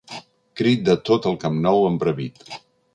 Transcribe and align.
Crit 0.61 0.81
de 0.89 0.97
tot 1.11 1.29
el 1.33 1.39
Camp 1.47 1.63
Nou 1.69 1.87
embravit. 1.93 2.47